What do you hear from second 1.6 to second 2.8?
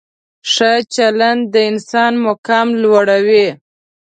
انسان مقام